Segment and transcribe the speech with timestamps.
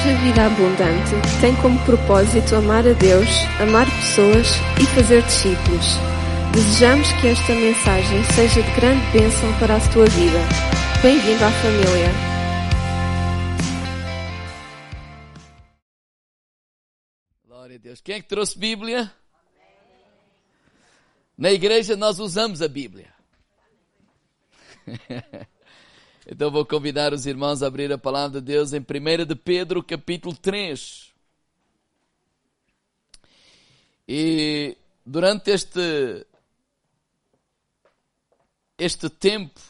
[0.00, 1.10] Igreja Vida Abundante
[1.42, 3.28] tem como propósito amar a Deus,
[3.60, 4.46] amar pessoas
[4.80, 5.86] e fazer discípulos.
[6.54, 10.38] Desejamos que esta mensagem seja de grande bênção para a tua vida.
[11.02, 12.08] Bem-vindo à família.
[17.44, 18.00] Glória a Deus.
[18.00, 19.12] Quem é que trouxe Bíblia?
[21.36, 23.12] Na igreja nós usamos a Bíblia.
[26.26, 29.82] Então vou convidar os irmãos a abrir a palavra de Deus em 1 de Pedro,
[29.82, 31.10] capítulo 3.
[34.06, 36.26] E durante este
[38.76, 39.60] este tempo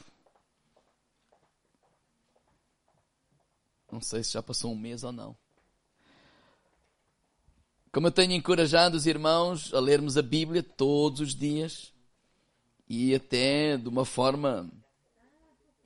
[3.90, 5.36] não sei se já passou um mês ou não.
[7.92, 11.92] Como eu tenho encorajado os irmãos a lermos a Bíblia todos os dias
[12.88, 14.70] e até de uma forma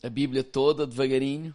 [0.05, 1.55] a Bíblia toda devagarinho.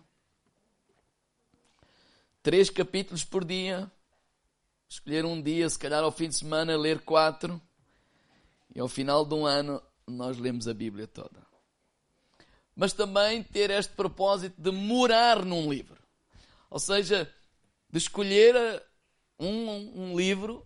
[2.41, 3.91] Três capítulos por dia.
[4.89, 7.61] Escolher um dia, se calhar ao fim de semana, ler quatro.
[8.73, 11.45] E ao final de um ano, nós lemos a Bíblia toda.
[12.75, 16.01] Mas também ter este propósito de morar num livro.
[16.71, 17.31] Ou seja,
[17.87, 18.83] de escolher
[19.37, 20.65] um, um livro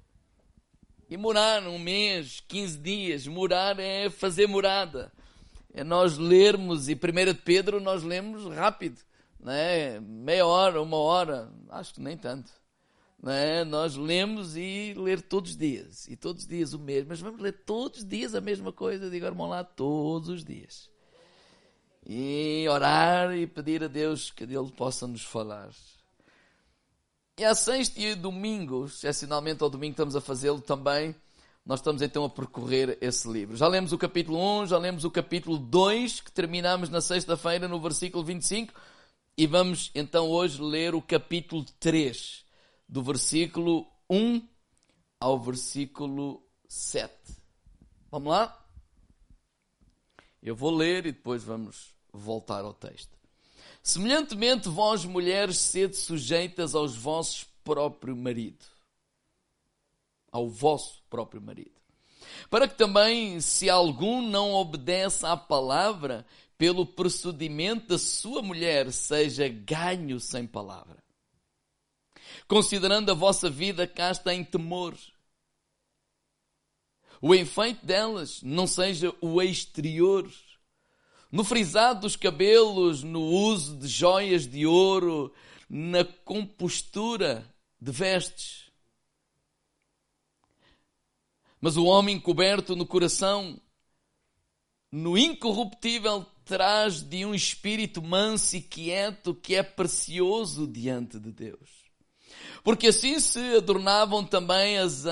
[1.10, 3.28] e morar um mês, 15 dias.
[3.28, 5.12] Morar é fazer morada
[5.74, 6.98] é nós lermos, e 1
[7.44, 9.02] Pedro nós lemos rápido,
[9.40, 10.00] né?
[10.00, 12.52] meia hora, uma hora, acho que nem tanto.
[13.22, 13.64] Né?
[13.64, 17.42] Nós lemos e ler todos os dias, e todos os dias o mesmo, mas vamos
[17.42, 20.92] ler todos os dias a mesma coisa, digo, irmão lá, todos os dias.
[22.06, 25.72] E orar e pedir a Deus que Ele possa nos falar.
[27.38, 31.16] E a sexta e domingo, excepcionalmente ao domingo estamos a fazê-lo também,
[31.66, 33.56] nós estamos então a percorrer esse livro.
[33.56, 37.80] Já lemos o capítulo 1, já lemos o capítulo 2, que terminamos na sexta-feira no
[37.80, 38.74] versículo 25,
[39.38, 42.46] e vamos então hoje ler o capítulo 3,
[42.88, 44.46] do versículo 1
[45.20, 47.14] ao versículo 7.
[48.12, 48.60] Vamos lá?
[50.42, 53.18] Eu vou ler e depois vamos voltar ao texto.
[53.82, 58.74] Semelhantemente, vós mulheres, sede sujeitas aos vossos próprio marido
[60.34, 61.80] ao vosso próprio marido.
[62.50, 66.26] Para que também, se algum não obedece à palavra,
[66.58, 71.04] pelo procedimento da sua mulher seja ganho sem palavra.
[72.48, 74.98] Considerando a vossa vida casta em temor.
[77.22, 80.28] O enfeite delas não seja o exterior,
[81.32, 85.32] no frisado dos cabelos, no uso de joias de ouro,
[85.70, 87.46] na compostura
[87.80, 88.73] de vestes
[91.64, 93.58] Mas o homem coberto no coração,
[94.92, 101.70] no incorruptível, traz de um espírito manso e quieto que é precioso diante de Deus.
[102.66, 105.06] Porque assim se adornavam também as,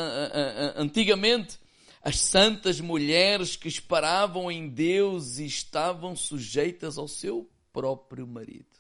[0.76, 1.58] antigamente
[2.04, 8.78] as santas mulheres que esperavam em Deus e estavam sujeitas ao seu próprio marido.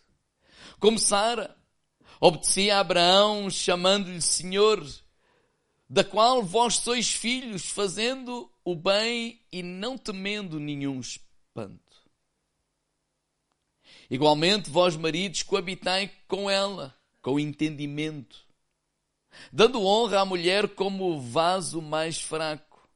[0.78, 1.56] Como Sara,
[2.20, 4.86] obedecia a Abraão chamando-lhe Senhor,
[5.91, 11.97] da qual vós sois filhos, fazendo o bem e não temendo nenhum espanto.
[14.09, 18.41] Igualmente, vós maridos, coabitai com ela, com entendimento,
[19.52, 22.90] dando honra à mulher como o vaso mais fraco,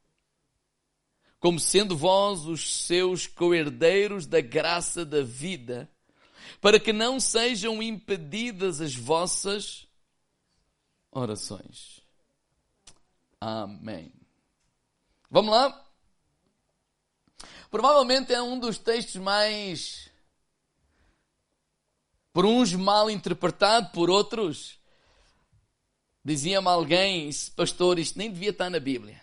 [1.38, 5.86] como sendo vós os seus coerdeiros da graça da vida,
[6.62, 9.86] para que não sejam impedidas as vossas
[11.12, 12.05] orações.
[13.40, 14.12] Amém.
[15.30, 15.84] Vamos lá?
[17.70, 20.10] Provavelmente é um dos textos mais,
[22.32, 24.78] por uns mal interpretado, por outros.
[26.24, 29.22] Dizia-me alguém, pastor, isto nem devia estar na Bíblia.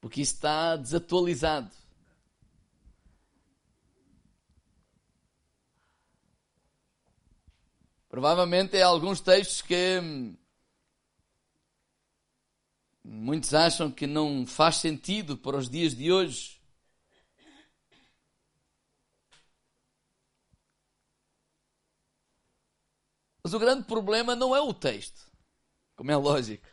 [0.00, 1.74] Porque isso está desatualizado.
[8.08, 10.36] Provavelmente é alguns textos que hum,
[13.08, 16.60] Muitos acham que não faz sentido para os dias de hoje.
[23.44, 25.30] Mas o grande problema não é o texto,
[25.94, 26.66] como é lógico.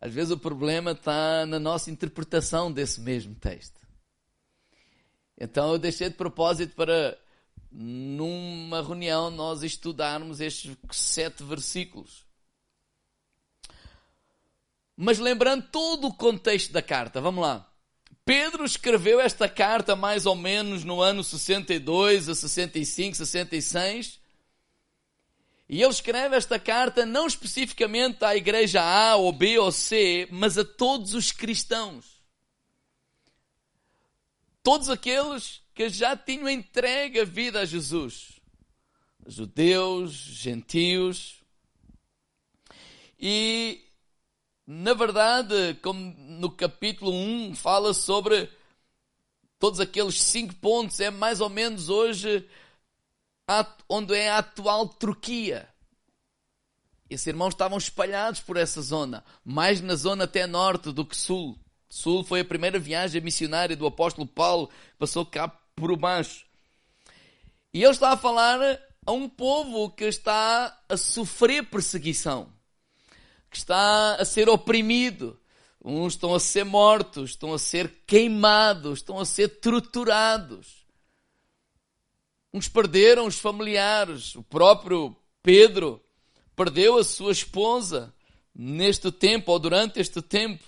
[0.00, 3.84] Às vezes o problema está na nossa interpretação desse mesmo texto.
[5.36, 7.18] Então eu deixei de propósito para,
[7.72, 12.25] numa reunião, nós estudarmos estes sete versículos.
[14.96, 17.70] Mas lembrando todo o contexto da carta, vamos lá.
[18.24, 24.18] Pedro escreveu esta carta mais ou menos no ano 62 a 65, 66.
[25.68, 30.56] E ele escreve esta carta não especificamente à igreja A ou B ou C, mas
[30.56, 32.16] a todos os cristãos.
[34.62, 38.40] Todos aqueles que já tinham entregue a vida a Jesus.
[39.24, 41.40] Judeus, gentios.
[43.18, 43.85] E,
[44.66, 48.50] na verdade, como no capítulo 1 fala sobre
[49.58, 52.48] todos aqueles cinco pontos, é mais ou menos hoje
[53.88, 55.68] onde é a atual Turquia.
[57.08, 61.56] Esses irmãos estavam espalhados por essa zona, mais na zona até norte do que sul.
[61.88, 64.68] Sul foi a primeira viagem missionária do apóstolo Paulo,
[64.98, 65.46] passou cá
[65.76, 66.44] por baixo.
[67.72, 68.58] E ele está a falar
[69.06, 72.52] a um povo que está a sofrer perseguição,
[73.56, 75.38] que está a ser oprimido.
[75.82, 80.84] Uns estão a ser mortos, estão a ser queimados, estão a ser torturados.
[82.52, 84.34] Uns perderam os familiares.
[84.34, 86.02] O próprio Pedro
[86.54, 88.12] perdeu a sua esposa
[88.54, 90.64] neste tempo ou durante este tempo.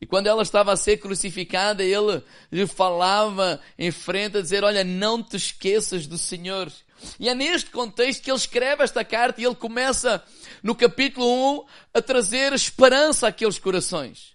[0.00, 4.82] E quando ela estava a ser crucificada, ele lhe falava em frente a dizer: Olha,
[4.82, 6.72] não te esqueças do Senhor.
[7.18, 10.22] E é neste contexto que ele escreve esta carta e ele começa
[10.62, 11.64] no capítulo 1
[11.94, 14.34] a trazer esperança àqueles corações.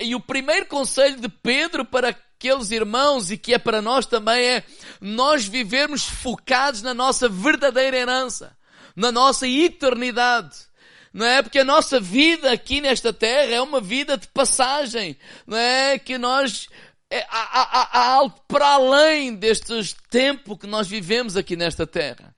[0.00, 4.40] e o primeiro conselho de Pedro para aqueles irmãos e que é para nós também
[4.44, 4.64] é
[5.00, 8.56] nós vivermos focados na nossa verdadeira herança,
[8.94, 10.68] na nossa eternidade.
[11.12, 11.42] Não é?
[11.42, 15.16] Porque a nossa vida aqui nesta terra é uma vida de passagem.
[15.46, 15.98] Não é?
[15.98, 16.68] Que nós,
[17.10, 22.34] é, há, há algo para além deste tempo que nós vivemos aqui nesta terra.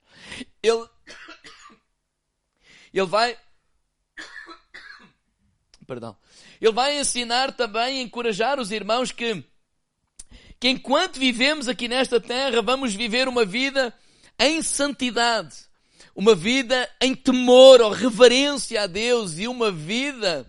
[0.63, 0.87] Ele,
[2.93, 3.37] ele vai,
[5.85, 6.15] perdão,
[6.61, 9.43] ele vai ensinar também, encorajar os irmãos que
[10.61, 13.91] que enquanto vivemos aqui nesta terra, vamos viver uma vida
[14.37, 15.55] em santidade,
[16.15, 20.45] uma vida em temor ou reverência a Deus e uma vida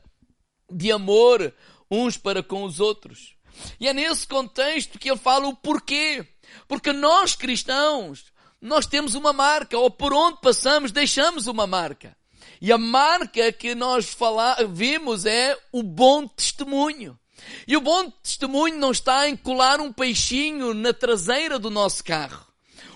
[0.71, 1.55] de amor
[1.91, 3.35] uns para com os outros.
[3.79, 6.27] E é nesse contexto que ele fala o porquê.
[6.69, 8.25] Porque nós cristãos,
[8.61, 12.17] nós temos uma marca, ou por onde passamos deixamos uma marca.
[12.61, 17.19] E a marca que nós fala, vimos é o bom testemunho.
[17.67, 22.47] E o bom testemunho não está em colar um peixinho na traseira do nosso carro.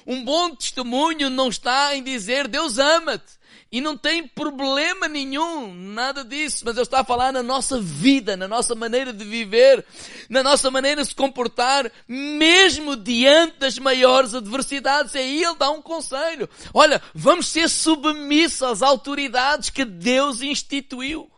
[0.07, 3.36] Um bom testemunho não está em dizer Deus ama-te.
[3.71, 8.37] E não tem problema nenhum, nada disso, mas Ele está a falar na nossa vida,
[8.37, 9.85] na nossa maneira de viver,
[10.29, 15.15] na nossa maneira de se comportar, mesmo diante das maiores adversidades.
[15.15, 16.49] E aí Ele dá um conselho.
[16.73, 21.29] Olha, vamos ser submissos às autoridades que Deus instituiu.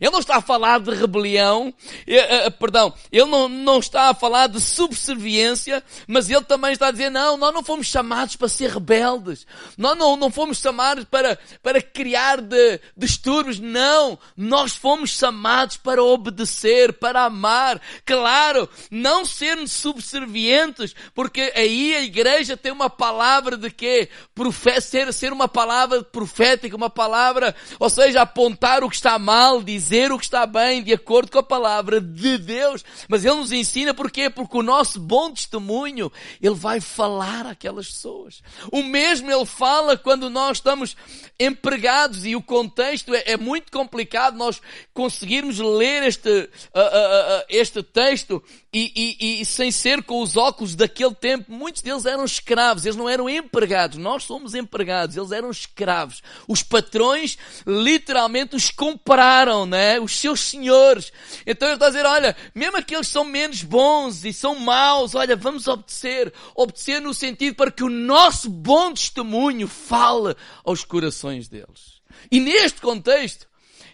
[0.00, 1.72] Ele não está a falar de rebelião,
[2.06, 6.88] eh, eh, perdão, ele não, não está a falar de subserviência, mas ele também está
[6.88, 11.04] a dizer, não, nós não fomos chamados para ser rebeldes, nós não, não fomos chamados
[11.04, 19.24] para, para criar de, distúrbios, não, nós fomos chamados para obedecer, para amar, claro, não
[19.24, 24.08] sermos subservientes, porque aí a igreja tem uma palavra de quê?
[24.34, 29.60] Profe ser, ser uma palavra profética, uma palavra, ou seja, apontar o que está mal,
[29.64, 32.84] dizer o que está bem de acordo com a palavra de Deus.
[33.08, 34.30] Mas Ele nos ensina porquê?
[34.30, 38.42] Porque o nosso bom testemunho, Ele vai falar àquelas pessoas.
[38.70, 40.96] O mesmo Ele fala quando nós estamos
[41.38, 44.60] empregados e o contexto é, é muito complicado nós
[44.92, 48.42] conseguirmos ler este, uh, uh, uh, este texto
[48.72, 52.96] e, e, e, sem ser com os óculos daquele tempo, muitos deles eram escravos, eles
[52.96, 56.22] não eram empregados, nós somos empregados, eles eram escravos.
[56.48, 60.00] Os patrões literalmente os compraram, né?
[60.00, 61.12] Os seus senhores.
[61.46, 65.36] Então ele está dizer, olha, mesmo aqueles que são menos bons e são maus, olha,
[65.36, 66.32] vamos obedecer.
[66.54, 70.34] Obedecer no sentido para que o nosso bom testemunho fale
[70.64, 72.02] aos corações deles.
[72.30, 73.46] E neste contexto,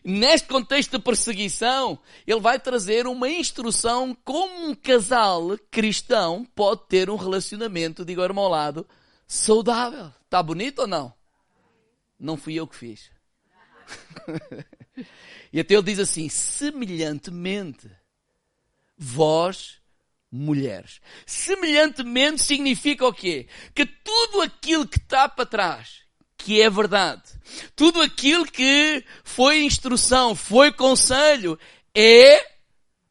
[0.02, 7.10] Neste contexto de perseguição, ele vai trazer uma instrução como um casal cristão pode ter
[7.10, 8.86] um relacionamento, digo ao lado,
[9.26, 10.10] saudável.
[10.24, 11.12] Está bonito ou não?
[12.18, 13.10] Não fui eu que fiz.
[15.52, 17.90] e até ele diz assim: semelhantemente,
[18.96, 19.78] vós,
[20.30, 21.00] mulheres.
[21.26, 23.46] Semelhantemente significa o quê?
[23.74, 26.02] Que tudo aquilo que está para trás,
[26.36, 27.22] que é verdade.
[27.74, 31.58] Tudo aquilo que foi instrução, foi conselho,
[31.94, 32.50] é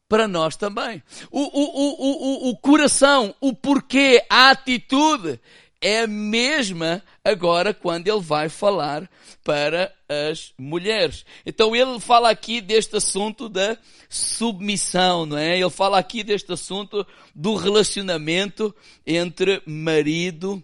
[0.08, 1.02] para nós também.
[1.30, 5.38] O, o, o, o, o coração, o porquê, a atitude
[5.80, 9.10] é a mesma agora quando ele vai falar
[9.42, 11.24] para as mulheres.
[11.46, 15.58] Então ele fala aqui deste assunto da submissão, não é?
[15.58, 18.74] Ele fala aqui deste assunto do relacionamento
[19.06, 20.62] entre marido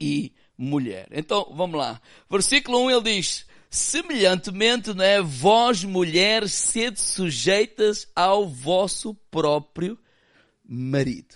[0.00, 1.08] e mulher.
[1.10, 2.00] Então, vamos lá.
[2.30, 5.20] Versículo 1 ele diz: Semelhantemente, não é?
[5.20, 9.98] Vós, mulheres, sede sujeitas ao vosso próprio
[10.64, 11.34] marido.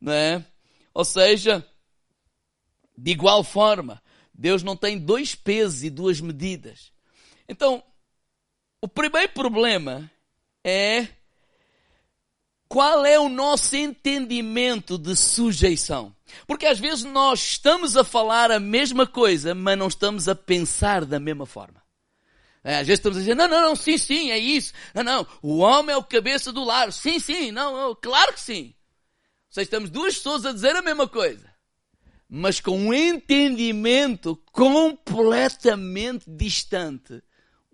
[0.00, 0.44] Não é?
[0.94, 1.66] Ou seja,
[3.02, 4.02] de igual forma,
[4.34, 6.92] Deus não tem dois pesos e duas medidas.
[7.48, 7.82] Então,
[8.82, 10.10] o primeiro problema
[10.62, 11.08] é
[12.68, 16.14] qual é o nosso entendimento de sujeição.
[16.46, 21.06] Porque às vezes nós estamos a falar a mesma coisa, mas não estamos a pensar
[21.06, 21.82] da mesma forma.
[22.62, 24.74] É, às vezes estamos a dizer, não, não, não, sim, sim, é isso.
[24.94, 26.92] Não, não, o homem é o cabeça do lar.
[26.92, 28.74] Sim, sim, não, não claro que sim.
[29.48, 31.49] Ou seja, estamos duas pessoas a dizer a mesma coisa.
[32.32, 37.20] Mas com um entendimento completamente distante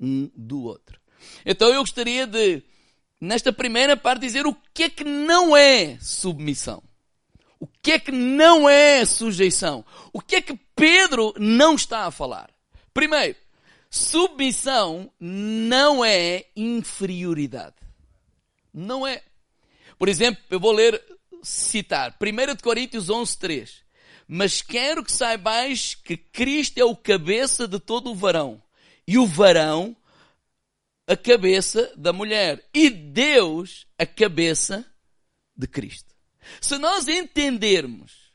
[0.01, 0.99] um do outro.
[1.45, 2.63] Então eu gostaria de,
[3.21, 6.83] nesta primeira parte, dizer o que é que não é submissão.
[7.59, 9.85] O que é que não é sujeição?
[10.13, 12.51] O que é que Pedro não está a falar?
[12.93, 13.37] Primeiro,
[13.91, 17.77] submissão não é inferioridade.
[18.73, 19.23] Não é.
[19.99, 21.03] Por exemplo, eu vou ler,
[21.43, 23.86] citar, 1 Coríntios 11, 3.
[24.29, 28.63] Mas quero que saibais que Cristo é o cabeça de todo o varão,
[29.07, 29.97] e o varão
[31.07, 34.85] a cabeça da mulher, e Deus a cabeça
[35.57, 36.13] de Cristo.
[36.61, 38.33] Se nós entendermos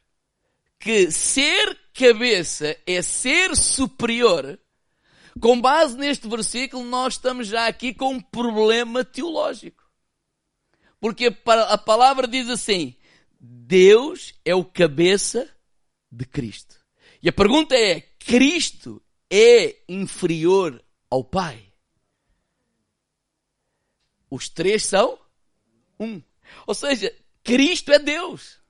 [0.80, 4.58] que ser cabeça é ser superior,
[5.40, 9.84] com base neste versículo, nós estamos já aqui com um problema teológico.
[11.00, 12.96] Porque a palavra diz assim:
[13.40, 15.50] Deus é o cabeça
[16.12, 16.76] de Cristo.
[17.22, 21.72] E a pergunta é: Cristo é inferior ao Pai?
[24.30, 25.20] Os três são
[26.00, 26.22] um.
[26.66, 27.14] Ou seja,
[27.44, 28.62] Cristo é Deus.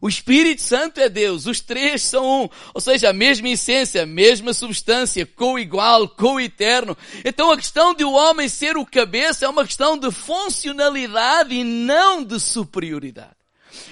[0.00, 4.06] O Espírito Santo é Deus, os três são um, ou seja, a mesma essência, a
[4.06, 6.96] mesma substância, co-igual, co-eterno.
[7.22, 11.62] Então a questão de o homem ser o cabeça é uma questão de funcionalidade e
[11.62, 13.39] não de superioridade.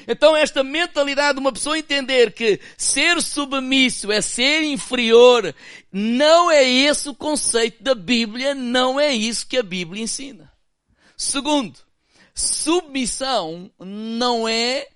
[0.07, 5.55] Então esta mentalidade de uma pessoa entender que ser submisso é ser inferior,
[5.93, 10.53] não é esse o conceito da Bíblia, não é isso que a Bíblia ensina.
[11.17, 11.79] Segundo,
[12.35, 14.87] submissão não é,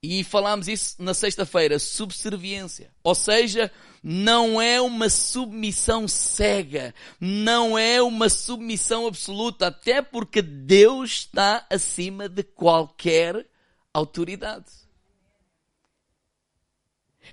[0.00, 2.92] e falámos isso na sexta-feira, subserviência.
[3.02, 3.70] Ou seja,
[4.02, 12.28] não é uma submissão cega, não é uma submissão absoluta, até porque Deus está acima
[12.28, 13.47] de qualquer
[13.92, 14.70] autoridade.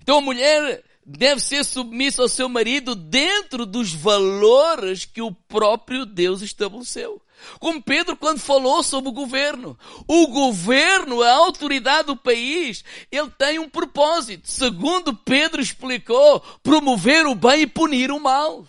[0.01, 6.05] Então a mulher deve ser submissa ao seu marido dentro dos valores que o próprio
[6.05, 7.21] Deus estabeleceu.
[7.59, 9.77] Como Pedro quando falou sobre o governo.
[10.07, 14.49] O governo, a autoridade do país, ele tem um propósito.
[14.49, 18.65] Segundo Pedro explicou, promover o bem e punir o mal.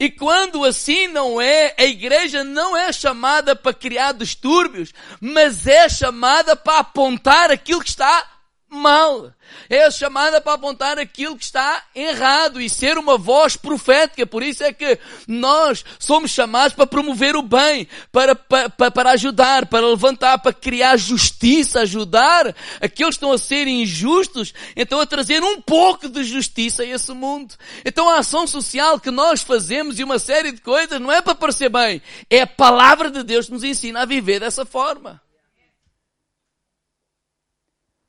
[0.00, 5.90] E quando assim não é, a igreja não é chamada para criar distúrbios, mas é
[5.90, 8.39] chamada para apontar aquilo que está
[8.70, 9.32] mal.
[9.68, 14.24] É chamada para apontar aquilo que está errado e ser uma voz profética.
[14.24, 19.66] Por isso é que nós somos chamados para promover o bem, para, para, para ajudar,
[19.66, 25.42] para levantar, para criar justiça, ajudar aqueles que estão a ser injustos, então a trazer
[25.42, 27.54] um pouco de justiça a esse mundo.
[27.84, 31.34] Então a ação social que nós fazemos e uma série de coisas não é para
[31.34, 35.20] parecer bem, é a palavra de Deus que nos ensina a viver dessa forma.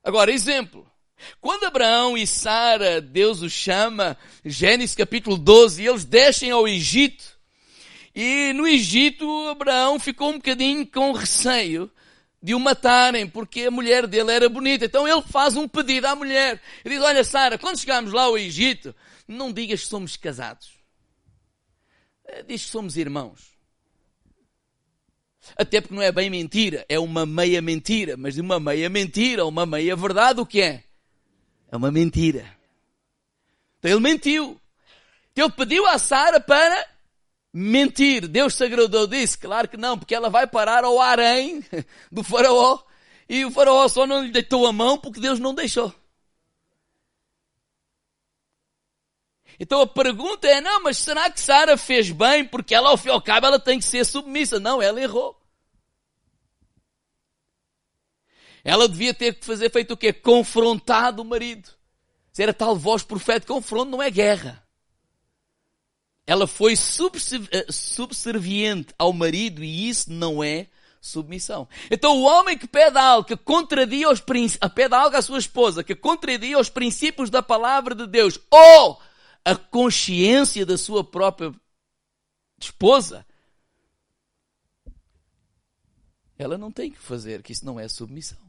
[0.03, 0.89] Agora, exemplo.
[1.39, 7.39] Quando Abraão e Sara, Deus os chama, Gênesis capítulo 12, eles descem ao Egito.
[8.15, 11.89] E no Egito, Abraão ficou um bocadinho com receio
[12.41, 14.86] de o matarem, porque a mulher dele era bonita.
[14.86, 16.60] Então ele faz um pedido à mulher.
[16.84, 18.96] Diz, olha Sara, quando chegarmos lá ao Egito,
[19.27, 20.72] não digas que somos casados.
[22.25, 23.50] Eh, diz que somos irmãos.
[25.55, 28.15] Até porque não é bem mentira, é uma meia mentira.
[28.15, 30.83] Mas de uma meia mentira, uma meia verdade, o que é?
[31.71, 32.45] É uma mentira.
[33.79, 34.60] Então ele mentiu.
[35.31, 36.88] Então ele pediu a Sara para
[37.53, 38.27] mentir.
[38.27, 39.39] Deus se agradou disso?
[39.39, 41.63] Claro que não, porque ela vai parar ao harém
[42.12, 42.79] do faraó.
[43.27, 45.93] E o faraó só não lhe deitou a mão porque Deus não deixou.
[49.62, 52.44] Então a pergunta é, não, mas será que Sara fez bem?
[52.44, 54.60] Porque ela, ao fim e ao cabo, ela tem que ser submissa.
[54.60, 55.39] Não, ela errou.
[58.63, 60.12] Ela devia ter que fazer feito o quê?
[60.12, 61.70] Confrontado o marido.
[62.34, 64.65] Se era tal voz profética, confronto não é guerra.
[66.25, 71.68] Ela foi eh, subserviente ao marido e isso não é submissão.
[71.91, 74.20] Então o homem que pede algo que contradia os
[74.74, 79.00] pede algo à sua esposa que contradia os princípios da palavra de Deus ou
[79.43, 81.53] a consciência da sua própria
[82.60, 83.25] esposa,
[86.38, 88.39] ela não tem que fazer, que isso não é submissão.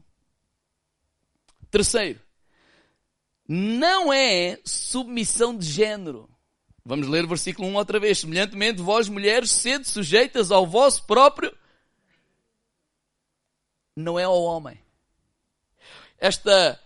[1.69, 2.19] Terceiro,
[3.47, 6.29] não é submissão de género.
[6.85, 8.19] Vamos ler o versículo 1 outra vez.
[8.19, 11.55] Semelhantemente, vós mulheres, sede sujeitas ao vosso próprio.
[13.95, 14.79] Não é ao homem.
[16.17, 16.79] Esta,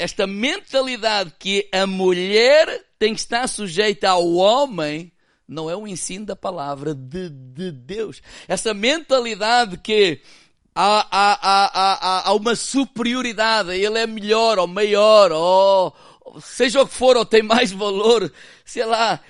[0.00, 5.12] esta mentalidade que a mulher tem que estar sujeita ao homem
[5.46, 8.22] não é o ensino da palavra de, de Deus.
[8.48, 10.22] Essa mentalidade que
[10.74, 15.94] há, há, há, há, uma superioridade, ele é melhor ou maior, ou
[16.40, 18.32] seja o que for, ou tem mais valor,
[18.64, 19.20] sei lá.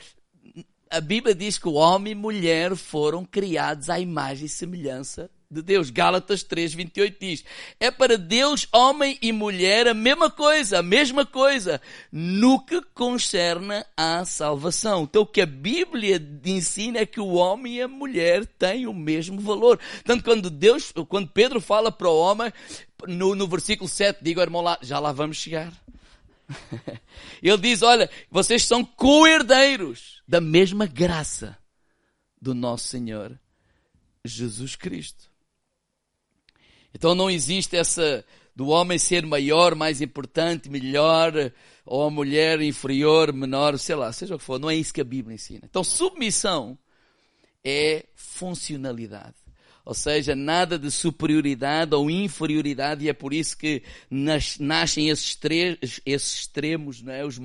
[0.89, 5.63] A Bíblia diz que o homem e mulher foram criados à imagem e semelhança de
[5.63, 5.91] Deus.
[5.91, 7.45] Gálatas 3, 28 diz:
[7.81, 11.81] É para Deus, homem e mulher, a mesma coisa, a mesma coisa,
[12.13, 15.03] no que concerne à salvação.
[15.03, 18.95] Então, o que a Bíblia ensina é que o homem e a mulher têm o
[18.95, 19.81] mesmo valor.
[20.05, 22.53] Tanto quando Deus, quando Pedro fala para o homem,
[23.09, 25.73] no, no versículo 7, digo, irmão, lá, já lá vamos chegar.
[27.43, 31.59] Ele diz: Olha, vocês são co-herdeiros da mesma graça
[32.41, 33.39] do nosso Senhor
[34.25, 35.30] Jesus Cristo.
[36.95, 41.33] Então não existe essa do homem ser maior, mais importante, melhor,
[41.87, 44.59] ou a mulher inferior, menor, sei lá, seja o que for.
[44.59, 45.63] Não é isso que a Bíblia ensina.
[45.65, 46.79] Então submissão
[47.65, 49.35] é funcionalidade.
[49.85, 53.83] Ou seja, nada de superioridade ou inferioridade, e é por isso que
[54.59, 55.37] nascem esses,
[56.05, 57.25] esses extremos, não é?
[57.25, 57.39] Os,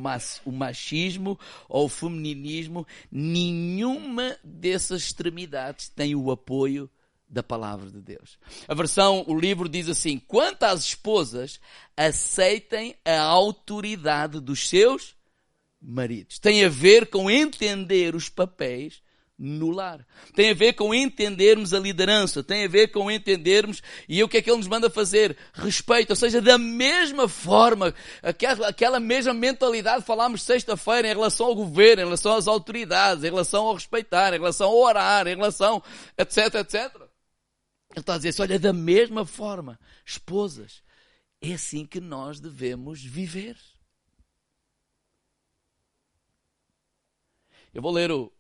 [0.46, 2.86] o machismo ou o femininismo.
[3.12, 6.90] Nenhuma dessas extremidades tem o apoio
[7.28, 8.38] da palavra de Deus.
[8.68, 11.60] A versão, o livro diz assim: quanto às esposas,
[11.96, 15.16] aceitem a autoridade dos seus
[15.82, 16.40] maridos.
[16.40, 19.04] Tem a ver com entender os papéis
[19.38, 20.06] no lar.
[20.34, 24.38] Tem a ver com entendermos a liderança, tem a ver com entendermos e o que
[24.38, 25.36] é que ele nos manda fazer?
[25.54, 31.56] Respeito, ou seja, da mesma forma, aquela, aquela mesma mentalidade falámos sexta-feira em relação ao
[31.56, 35.84] governo, em relação às autoridades, em relação ao respeitar, em relação ao orar, em relação,
[36.18, 37.05] etc, etc.
[37.96, 40.84] Ele está a dizer assim: olha, da mesma forma, esposas,
[41.42, 43.58] é assim que nós devemos viver.
[47.74, 48.32] Eu vou ler o,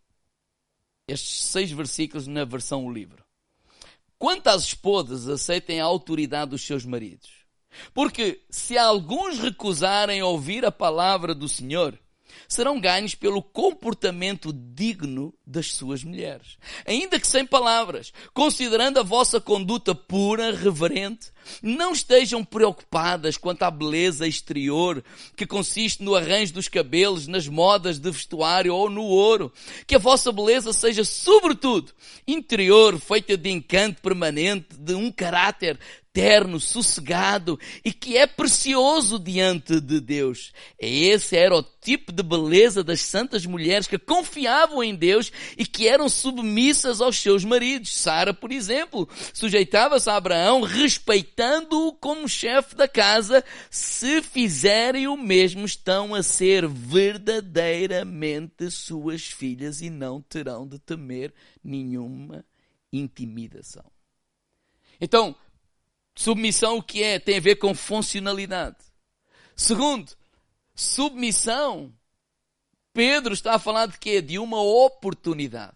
[1.07, 3.23] estes seis versículos na versão o livro.
[4.19, 7.29] Quanto às esposas, aceitem a autoridade dos seus maridos.
[7.93, 11.97] Porque se alguns recusarem ouvir a palavra do Senhor,
[12.47, 16.57] serão ganhos pelo comportamento digno das suas mulheres.
[16.85, 23.71] Ainda que sem palavras, considerando a vossa conduta pura, reverente, não estejam preocupadas quanto à
[23.71, 25.03] beleza exterior,
[25.35, 29.51] que consiste no arranjo dos cabelos, nas modas de vestuário ou no ouro.
[29.85, 31.91] Que a vossa beleza seja, sobretudo,
[32.27, 35.79] interior, feita de encanto permanente, de um caráter
[36.15, 40.53] terno, sossegado e que é precioso diante de Deus.
[40.79, 45.89] Esse era o tipo de beleza das santas mulheres que confiavam em Deus e que
[45.89, 47.93] eram submissas aos seus maridos.
[47.93, 53.43] Sara, por exemplo, sujeitava-se a Abraão, respeitando-o como chefe da casa.
[53.69, 61.33] Se fizerem o mesmo, estão a ser verdadeiramente suas filhas e não terão de temer
[61.61, 62.45] nenhuma
[62.93, 63.83] intimidação.
[65.01, 65.35] Então,
[66.15, 67.19] Submissão o que é?
[67.19, 68.77] Tem a ver com funcionalidade.
[69.55, 70.11] Segundo,
[70.73, 71.93] submissão.
[72.93, 74.21] Pedro está a falar de quê?
[74.21, 75.75] De uma oportunidade.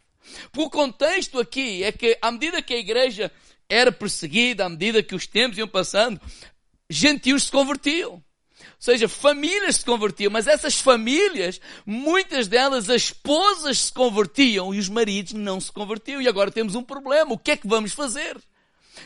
[0.52, 3.32] Porque o contexto aqui é que, à medida que a igreja
[3.68, 6.20] era perseguida, à medida que os tempos iam passando,
[6.90, 8.14] gentios se convertiam.
[8.14, 8.24] Ou
[8.80, 14.88] seja, famílias se convertiam, mas essas famílias, muitas delas, as esposas se convertiam e os
[14.88, 16.22] maridos não se convertiam.
[16.22, 17.34] E agora temos um problema.
[17.34, 18.38] O que é que vamos fazer?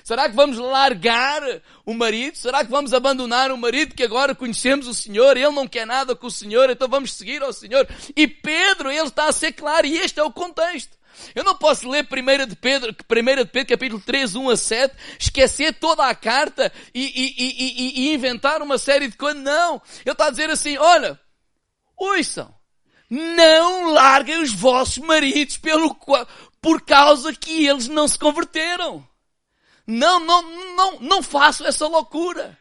[0.03, 1.41] Será que vamos largar
[1.85, 2.37] o marido?
[2.37, 5.35] Será que vamos abandonar o marido que agora conhecemos o Senhor?
[5.37, 7.87] Ele não quer nada com o Senhor, então vamos seguir ao Senhor.
[8.15, 10.97] E Pedro, ele está a ser claro, e este é o contexto.
[11.35, 14.95] Eu não posso ler 1 de Pedro, 1 de Pedro capítulo 3, 1 a 7,
[15.19, 19.41] esquecer toda a carta e, e, e, e inventar uma série de coisas.
[19.41, 19.81] Não.
[20.05, 21.19] Ele está a dizer assim, olha,
[21.95, 22.53] ouçam,
[23.09, 25.95] não larguem os vossos maridos pelo,
[26.61, 29.07] por causa que eles não se converteram.
[29.85, 32.57] Não, não, não, não faço essa loucura.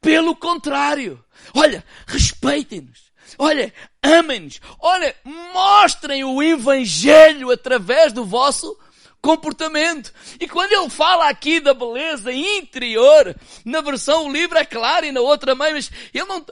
[0.00, 1.22] Pelo contrário,
[1.54, 3.06] olha, respeitem-nos.
[3.38, 4.60] Olha, amem-nos.
[4.78, 5.14] Olha,
[5.52, 8.76] mostrem o Evangelho através do vosso
[9.20, 10.12] comportamento.
[10.38, 15.12] E quando ele fala aqui da beleza interior, na versão o livro é claro e
[15.12, 16.44] na outra também, mas ele não,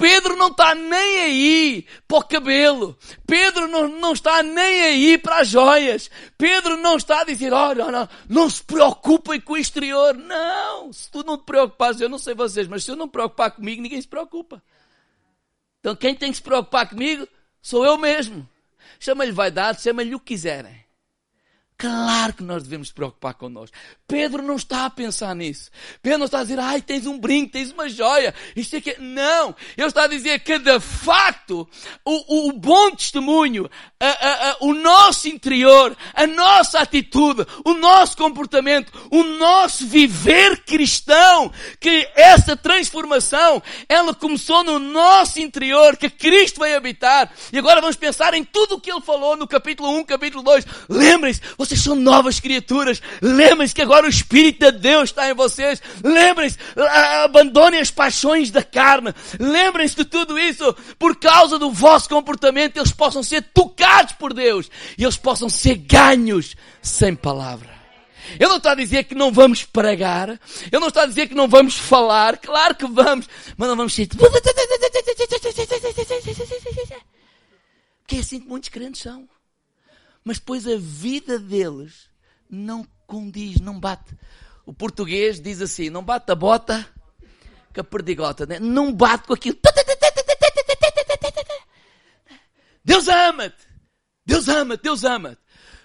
[0.00, 2.96] Pedro não está nem aí para o cabelo.
[3.26, 6.10] Pedro não, não está nem aí para as joias.
[6.38, 10.14] Pedro não está a dizer, olha, não, não, se preocupem com o exterior.
[10.14, 13.12] Não, se tu não te preocupares, eu não sei vocês, mas se eu não me
[13.12, 14.62] preocupar comigo, ninguém se preocupa.
[15.80, 17.28] Então quem tem que se preocupar comigo
[17.60, 18.48] sou eu mesmo.
[18.98, 20.79] Chama-lhe vaidade, chama-lhe o que quiserem.
[21.80, 23.74] Claro que nós devemos nos preocupar connosco.
[24.06, 25.70] Pedro não está a pensar nisso.
[26.02, 29.00] Pedro não está a dizer, ai, tens um brinco, tens uma joia, isto é que
[29.00, 29.56] Não.
[29.78, 31.66] Ele está a dizer que, de facto,
[32.04, 38.14] o, o bom testemunho, a, a, a, o nosso interior, a nossa atitude, o nosso
[38.14, 46.58] comportamento, o nosso viver cristão, que essa transformação, ela começou no nosso interior, que Cristo
[46.60, 47.32] vai habitar.
[47.50, 50.66] E agora vamos pensar em tudo o que ele falou no capítulo 1, capítulo 2.
[50.90, 53.00] Lembrem-se, vocês são novas criaturas.
[53.22, 55.80] Lembrem-se que agora o Espírito de Deus está em vocês.
[56.02, 56.58] Lembrem-se,
[57.24, 59.14] abandonem as paixões da carne.
[59.38, 60.74] Lembrem-se de tudo isso.
[60.98, 64.68] Por causa do vosso comportamento, eles possam ser tocados por Deus.
[64.98, 67.70] E eles possam ser ganhos sem palavra.
[68.38, 70.40] Eu não estou a dizer que não vamos pregar.
[70.70, 72.36] Eu não estou a dizer que não vamos falar.
[72.38, 73.28] Claro que vamos.
[73.56, 74.08] Mas não vamos ser...
[78.00, 79.28] Porque é assim que muitos crentes são
[80.24, 82.08] mas depois a vida deles
[82.48, 84.16] não condiz, não bate.
[84.66, 86.86] O português diz assim: não bate a bota
[87.74, 88.58] com a perdigota, né?
[88.58, 89.58] não bate com aquilo.
[92.84, 93.68] Deus ama-te,
[94.26, 95.40] Deus ama-te, Deus ama-te.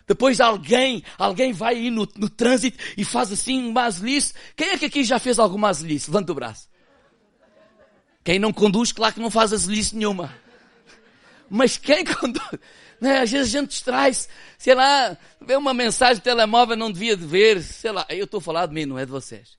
[0.07, 4.33] Depois alguém, alguém vai aí no, no trânsito e faz assim uma azelice.
[4.55, 6.11] Quem é que aqui já fez alguma azelice?
[6.11, 6.69] Levanta o braço.
[8.23, 10.33] Quem não conduz, claro que não faz azelice nenhuma.
[11.49, 12.43] Mas quem conduz?
[12.99, 13.19] Né?
[13.19, 14.27] Às vezes a gente distrai-se,
[14.58, 18.39] sei lá, vê uma mensagem de telemóvel, não devia de ver, sei lá, eu estou
[18.39, 19.58] a falar de mim, não é de vocês.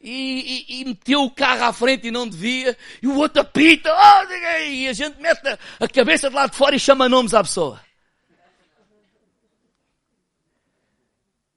[0.00, 3.90] E, e, e, meteu o carro à frente e não devia, e o outro apita,
[3.92, 5.40] oh, e a gente mete
[5.80, 7.80] a, cabeça de lá de fora e chama nomes à pessoa.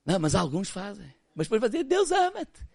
[0.04, 1.14] Não, mas alguns fazem.
[1.36, 2.72] Mas depois vai dizer, Deus ama-te.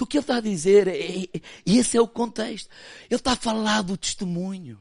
[0.00, 2.68] O que ele está a dizer, é, é, esse é o contexto.
[3.10, 4.80] Ele está a falar do testemunho.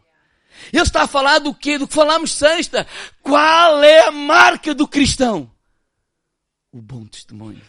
[0.72, 1.78] Ele está a falar do quê?
[1.78, 2.88] Do que falamos sexta.
[3.22, 5.52] Qual é a marca do cristão?
[6.72, 7.62] O bom testemunho.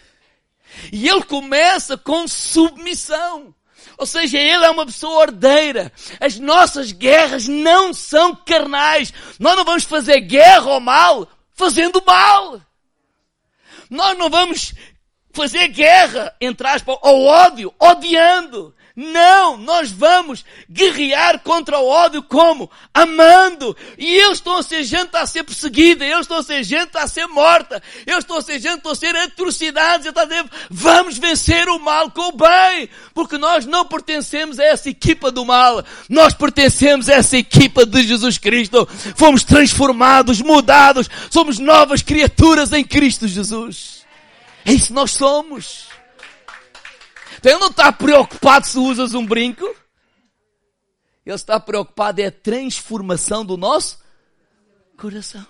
[0.92, 3.54] E ele começa com submissão.
[3.98, 5.92] Ou seja, ele é uma pessoa ordeira.
[6.20, 9.12] As nossas guerras não são carnais.
[9.38, 12.60] Nós não vamos fazer guerra ao mal fazendo mal.
[13.88, 14.74] Nós não vamos
[15.32, 18.74] fazer guerra, entre aspas, ao ódio, odiando.
[18.96, 22.70] Não, nós vamos guerrear contra o ódio como?
[22.94, 23.76] Amando.
[23.98, 27.06] E eles estão a ser gente a ser perseguida, eles estão a ser gente a
[27.06, 30.06] ser morta, eles estão a ser gente a ser atrocidades.
[30.06, 34.64] Está a dizer, vamos vencer o mal com o bem, porque nós não pertencemos a
[34.64, 38.88] essa equipa do mal, nós pertencemos a essa equipa de Jesus Cristo.
[39.14, 44.06] Fomos transformados, mudados, somos novas criaturas em Cristo Jesus.
[44.64, 45.85] É isso que nós somos.
[47.46, 49.64] Então não está preocupado se usas um brinco.
[51.24, 54.02] Ele está preocupado é a transformação do nosso
[54.96, 55.46] coração.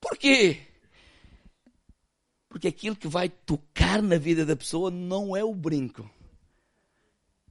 [0.00, 0.62] Por quê?
[2.48, 6.10] Porque aquilo que vai tocar na vida da pessoa não é o brinco,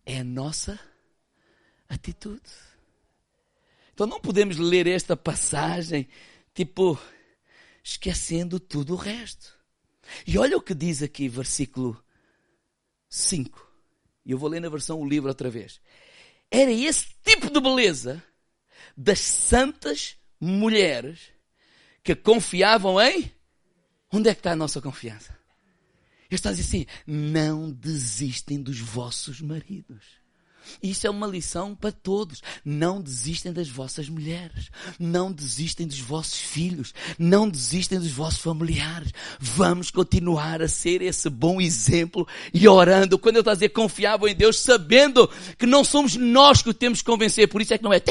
[0.06, 0.78] é a nossa
[1.88, 2.52] atitude.
[3.94, 6.10] Então não podemos ler esta passagem,
[6.54, 7.00] tipo,
[7.82, 9.58] esquecendo tudo o resto.
[10.28, 12.03] E olha o que diz aqui, versículo
[13.14, 13.72] 5.
[14.26, 15.80] E eu vou ler na versão o livro outra vez.
[16.50, 18.24] Era esse tipo de beleza
[18.98, 21.20] das santas mulheres
[22.04, 23.32] que confiavam em.
[24.12, 25.38] Onde é que está a nossa confiança?
[26.28, 30.23] Ele está a dizer assim: não desistem dos vossos maridos.
[30.82, 32.42] Isso é uma lição para todos.
[32.64, 34.70] Não desistem das vossas mulheres.
[35.00, 36.94] Não desistem dos vossos filhos.
[37.18, 39.12] Não desistem dos vossos familiares.
[39.40, 43.18] Vamos continuar a ser esse bom exemplo e orando.
[43.18, 46.74] Quando eu estou a dizer confiável em Deus, sabendo que não somos nós que o
[46.74, 47.48] temos que convencer.
[47.48, 48.02] Por isso é que não é.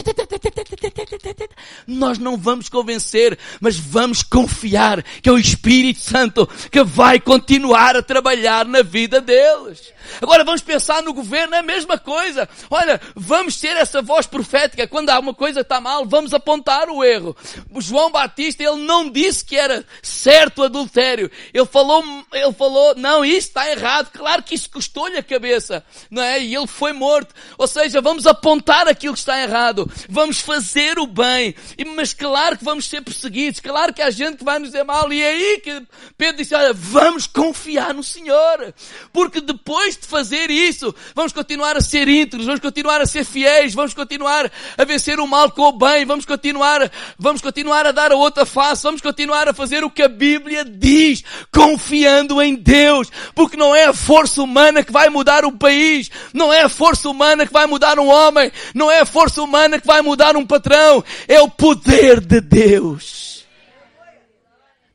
[1.87, 7.97] Nós não vamos convencer, mas vamos confiar que é o Espírito Santo que vai continuar
[7.97, 9.93] a trabalhar na vida deles.
[10.21, 12.49] Agora vamos pensar no governo, é a mesma coisa.
[12.71, 14.87] Olha, vamos ter essa voz profética.
[14.87, 17.37] Quando há uma coisa que está mal, vamos apontar o erro.
[17.73, 21.31] O João Batista, ele não disse que era certo o adultério.
[21.53, 24.11] Ele falou, ele falou, não, isso está errado.
[24.13, 26.41] Claro que isso custou-lhe a cabeça, não é?
[26.41, 27.35] E ele foi morto.
[27.59, 29.91] Ou seja, vamos apontar aquilo que está errado.
[30.09, 31.55] Vamos fazer o bem.
[31.95, 33.61] Mas claro que vamos ser perseguidos.
[33.61, 35.13] Claro que há gente que vai nos dizer mal.
[35.13, 35.83] E é aí que
[36.17, 38.75] Pedro disse, olha, vamos confiar no Senhor.
[39.13, 43.75] Porque depois de fazer isso, vamos continuar a ser íntegros, vamos continuar a ser fiéis,
[43.75, 48.13] vamos continuar a vencer o mal com o bem, vamos continuar, vamos continuar a dar
[48.13, 53.11] a outra face, vamos continuar a fazer o que a Bíblia diz, confiando em Deus.
[53.35, 57.09] Porque não é a força humana que vai mudar o país, não é a força
[57.09, 60.47] humana que vai mudar um homem, não é a força humana que vai mudar um
[60.47, 63.47] patrão, é o poder de Deus.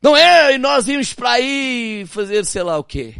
[0.00, 3.14] Não é e nós íamos para aí fazer sei lá o quê.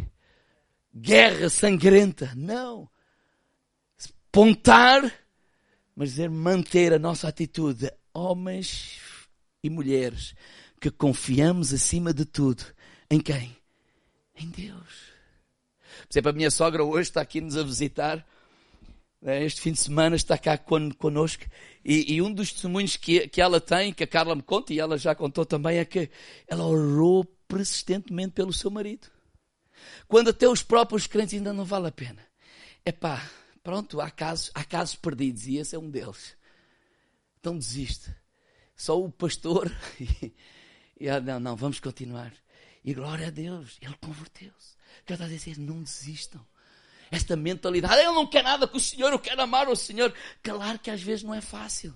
[0.93, 2.33] Guerra sangrenta.
[2.35, 2.89] Não.
[4.31, 5.11] Pontar,
[5.95, 8.99] mas dizer manter a nossa atitude de homens
[9.63, 10.35] e mulheres
[10.79, 12.63] que confiamos acima de tudo
[13.09, 13.55] em quem?
[14.35, 15.09] Em Deus.
[16.07, 18.25] Por exemplo, a minha sogra hoje está aqui nos a visitar.
[19.21, 21.43] Né, este fim de semana está cá conosco
[21.83, 24.79] e, e, um dos testemunhos que, que ela tem, que a Carla me conta, e
[24.79, 26.09] ela já contou também, é que
[26.47, 29.07] ela orou persistentemente pelo seu marido.
[30.09, 32.27] Quando até os próprios crentes ainda não vale a pena.
[32.83, 33.29] É pá,
[33.63, 36.35] pronto, há casos, há casos perdidos e esse é um deles.
[37.39, 38.13] Então desiste.
[38.75, 39.71] Só o pastor.
[41.01, 42.33] E, e ah, não, não, vamos continuar.
[42.83, 44.75] E glória a Deus, ele converteu-se.
[45.05, 46.45] Quero dizer, não desistam
[47.11, 48.01] esta mentalidade.
[48.01, 50.13] Eu não quero nada com o Senhor, eu quero amar o Senhor.
[50.43, 51.95] Claro que às vezes não é fácil.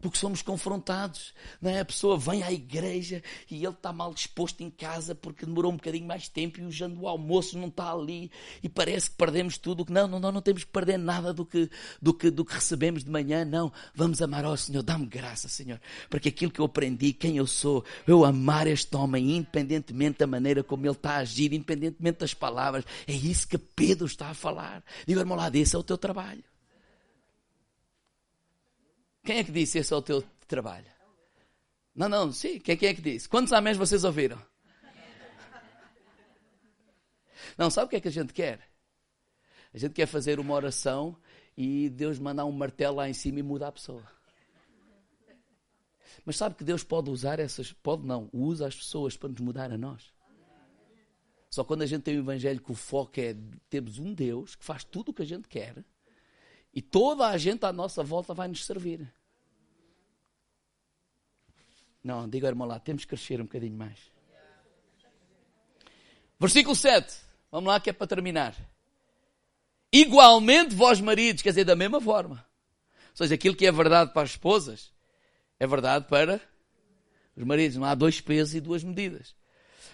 [0.00, 1.34] Porque somos confrontados.
[1.60, 1.80] Não é?
[1.80, 5.76] A pessoa vem à igreja e ele está mal disposto em casa porque demorou um
[5.76, 8.30] bocadinho mais tempo e o jando o almoço não está ali
[8.62, 9.86] e parece que perdemos tudo.
[9.88, 13.04] Não, não, não, não temos que perder nada do que, do, que, do que recebemos
[13.04, 13.44] de manhã.
[13.44, 14.82] Não, vamos amar ao Senhor.
[14.82, 15.80] Dá-me graça, Senhor.
[16.10, 20.62] Porque aquilo que eu aprendi, quem eu sou, eu amar este homem, independentemente da maneira
[20.62, 22.84] como ele está a agir, independentemente das palavras.
[23.06, 24.84] É isso que Pedro está a falar.
[25.06, 26.44] Digo, irmão, lá, esse é o teu trabalho.
[29.26, 30.86] Quem é que disse esse é o teu trabalho?
[31.92, 33.28] Não, não, sim, quem, é que disse?
[33.28, 34.40] Quantos améns vocês ouviram?
[37.58, 38.60] Não, sabe o que é que a gente quer?
[39.74, 41.16] A gente quer fazer uma oração
[41.56, 44.04] e Deus mandar um martelo lá em cima e mudar a pessoa.
[46.24, 49.72] Mas sabe que Deus pode usar essas, pode não, usa as pessoas para nos mudar
[49.72, 50.12] a nós.
[51.50, 53.34] Só quando a gente tem o evangelho que o foco é
[53.68, 55.84] temos um Deus que faz tudo o que a gente quer
[56.72, 59.10] e toda a gente à nossa volta vai nos servir.
[62.06, 63.98] Não, diga irmão lá, temos que crescer um bocadinho mais.
[66.38, 67.12] Versículo 7.
[67.50, 68.54] Vamos lá que é para terminar.
[69.92, 72.46] Igualmente vós maridos, quer dizer, da mesma forma.
[73.10, 74.92] Ou seja, aquilo que é verdade para as esposas,
[75.58, 76.40] é verdade para
[77.36, 77.76] os maridos.
[77.76, 79.34] Não há dois pesos e duas medidas.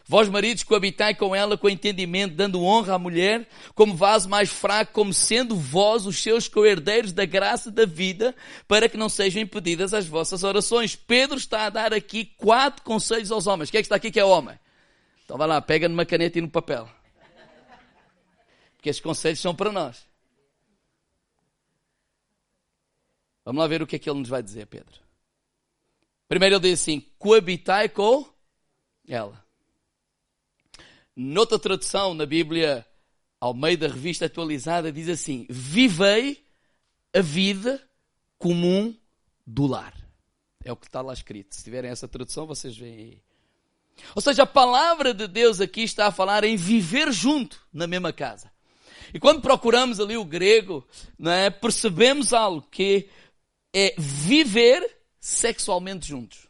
[0.07, 4.93] Vós, maridos, coabitai com ela com entendimento, dando honra à mulher, como vaso mais fraco,
[4.93, 8.35] como sendo vós os seus coerdeiros da graça da vida,
[8.67, 10.97] para que não sejam impedidas as vossas orações.
[10.97, 13.71] Pedro está a dar aqui quatro conselhos aos homens.
[13.71, 14.59] Quem é que está aqui que é homem?
[15.25, 16.89] Então vai lá, pega numa caneta e no papel.
[18.77, 20.05] Porque esses conselhos são para nós.
[23.45, 25.01] Vamos lá ver o que é que ele nos vai dizer, Pedro.
[26.29, 28.29] Primeiro ele diz assim: coabitai com
[29.07, 29.45] ela.
[31.15, 32.87] Noutra tradução na Bíblia,
[33.39, 36.43] ao meio da revista atualizada, diz assim: Vivei
[37.15, 37.83] a vida
[38.39, 38.97] comum
[39.47, 39.95] do lar.
[40.65, 41.55] É o que está lá escrito.
[41.55, 43.23] Se tiverem essa tradução, vocês veem aí.
[44.15, 48.13] Ou seja, a palavra de Deus aqui está a falar em viver junto na mesma
[48.13, 48.51] casa.
[49.13, 50.87] E quando procuramos ali o grego,
[51.25, 53.09] é, percebemos algo que
[53.75, 56.49] é viver sexualmente juntos.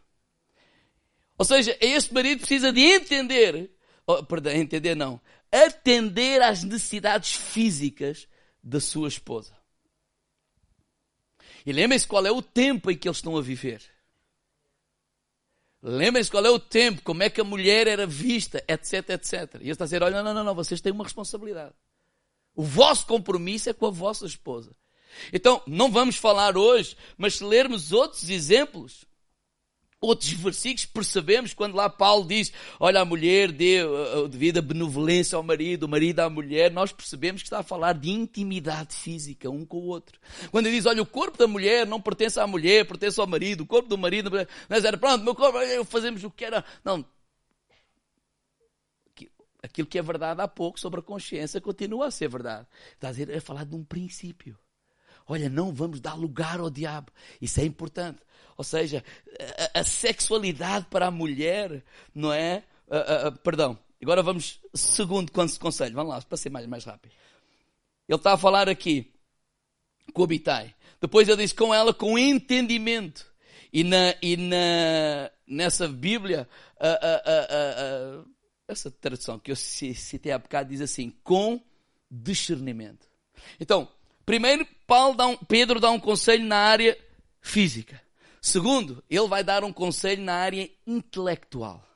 [1.36, 3.70] Ou seja, este marido precisa de entender
[4.18, 5.20] oh, perdão, entender não,
[5.50, 8.26] atender às necessidades físicas
[8.62, 9.56] da sua esposa.
[11.64, 13.82] E lembrem-se qual é o tempo em que eles estão a viver.
[15.82, 19.54] Lembrem-se qual é o tempo, como é que a mulher era vista, etc, etc.
[19.54, 21.74] E ele está a dizer, olha, não, não, não, vocês têm uma responsabilidade.
[22.54, 24.74] O vosso compromisso é com a vossa esposa.
[25.32, 29.04] Então, não vamos falar hoje, mas se lermos outros exemplos,
[30.02, 34.62] outros versículos percebemos quando lá Paulo diz, olha a mulher dê uh, uh, devido a
[34.62, 38.94] benevolência ao marido, o marido à mulher, nós percebemos que está a falar de intimidade
[38.94, 40.18] física um com o outro.
[40.50, 43.62] Quando ele diz, olha o corpo da mulher não pertence à mulher, pertence ao marido,
[43.62, 44.30] o corpo do marido,
[44.68, 46.64] não era pronto, meu corpo, fazemos o que era.
[46.84, 47.04] Não.
[49.62, 52.66] aquilo que é verdade há pouco sobre a consciência continua a ser verdade.
[52.94, 54.58] Está a dizer, é falar de um princípio.
[55.32, 57.10] Olha, não vamos dar lugar ao diabo.
[57.40, 58.18] Isso é importante.
[58.54, 59.02] Ou seja,
[59.74, 61.82] a, a sexualidade para a mulher,
[62.14, 62.62] não é?
[62.86, 63.78] Uh, uh, perdão.
[64.02, 65.94] Agora vamos, segundo conselho.
[65.94, 67.14] Vamos lá, para ser mais, mais rápido.
[68.06, 69.10] Ele está a falar aqui,
[70.12, 70.74] coabitai.
[71.00, 73.24] Depois ele diz com ela com entendimento.
[73.72, 78.28] E, na, e na, nessa Bíblia, uh,
[78.68, 81.58] essa tradução que eu citei há bocado diz assim, com
[82.10, 83.08] discernimento.
[83.58, 83.88] Então,
[84.24, 84.66] primeiro,
[85.16, 86.96] dá um, Pedro dá um conselho na área
[87.40, 88.00] física.
[88.40, 91.86] Segundo, ele vai dar um conselho na área intelectual.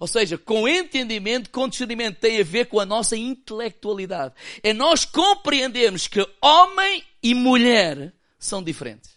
[0.00, 4.34] Ou seja, com entendimento, com discernimento, tem a ver com a nossa intelectualidade.
[4.62, 9.16] É nós compreendermos que homem e mulher são diferentes.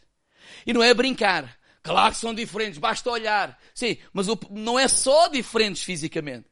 [0.66, 1.58] E não é brincar.
[1.82, 3.58] Claro que são diferentes, basta olhar.
[3.74, 6.49] Sim, mas não é só diferentes fisicamente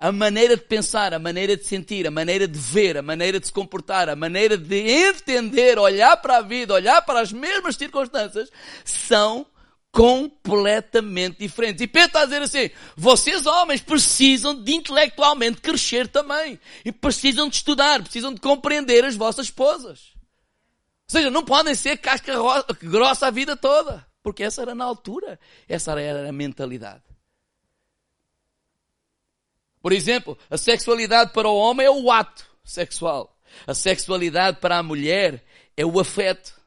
[0.00, 3.46] a maneira de pensar, a maneira de sentir, a maneira de ver, a maneira de
[3.46, 8.50] se comportar, a maneira de entender, olhar para a vida, olhar para as mesmas circunstâncias,
[8.82, 9.46] são
[9.92, 11.82] completamente diferentes.
[11.82, 16.58] E Pedro está a dizer assim, vocês homens precisam de intelectualmente crescer também.
[16.82, 20.12] E precisam de estudar, precisam de compreender as vossas esposas.
[20.14, 22.32] Ou seja, não podem ser casca
[22.82, 24.06] grossa a vida toda.
[24.22, 27.09] Porque essa era na altura, essa era a mentalidade.
[29.80, 33.36] Por exemplo, a sexualidade para o homem é o ato sexual.
[33.66, 35.42] A sexualidade para a mulher
[35.76, 36.60] é o afeto.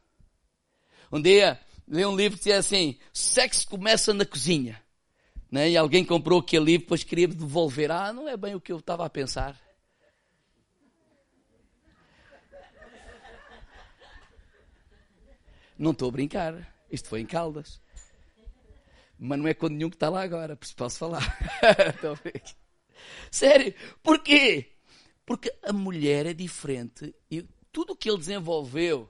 [1.11, 4.81] Um dia, li um livro que dizia assim, sexo começa na cozinha.
[5.51, 5.69] Né?
[5.69, 7.91] E alguém comprou aquele livro, depois queria devolver.
[7.91, 9.61] Ah, não é bem o que eu estava a pensar.
[15.77, 16.73] Não estou a brincar.
[16.91, 17.79] Isto foi em Caldas.
[19.19, 21.21] Mas não é com nenhum que está lá agora, por isso posso falar.
[23.31, 23.73] Sério.
[24.01, 24.71] Porquê?
[25.25, 29.09] Porque a mulher é diferente e tudo o que ele desenvolveu,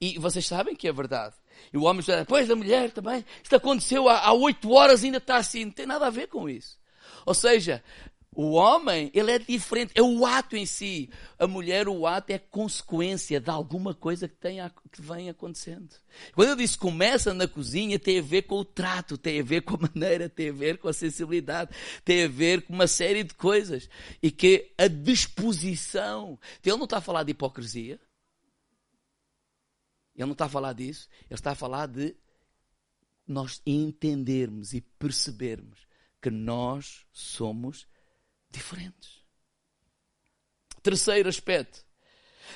[0.00, 1.34] e vocês sabem que é verdade.
[1.72, 5.36] E o homem diz, pois a mulher também, isto aconteceu há oito horas ainda está
[5.36, 5.66] assim.
[5.66, 6.78] Não tem nada a ver com isso.
[7.26, 7.84] Ou seja,
[8.42, 11.10] o homem, ele é diferente, é o ato em si.
[11.38, 15.94] A mulher, o ato é consequência de alguma coisa que, tenha, que vem acontecendo.
[16.34, 19.60] Quando eu disse começa na cozinha, tem a ver com o trato, tem a ver
[19.60, 21.70] com a maneira, tem a ver com a sensibilidade,
[22.02, 23.90] tem a ver com uma série de coisas.
[24.22, 26.38] E que a disposição.
[26.64, 28.00] Ele não está a falar de hipocrisia.
[30.16, 31.10] Ele não está a falar disso.
[31.28, 32.16] Ele está a falar de
[33.28, 35.86] nós entendermos e percebermos
[36.22, 37.86] que nós somos
[38.50, 39.20] diferentes.
[40.82, 41.84] Terceiro aspecto.